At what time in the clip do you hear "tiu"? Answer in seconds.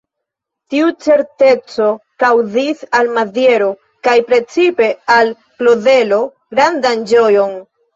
0.73-0.87